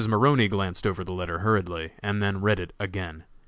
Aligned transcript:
Maroney 0.07 0.47
glanced 0.47 0.87
over 0.87 1.03
the 1.03 1.13
letter 1.13 1.39
hurriedly, 1.41 1.91
and 2.01 2.23
then 2.23 2.41
read 2.41 2.59
it 2.59 2.73
again. 2.79 3.23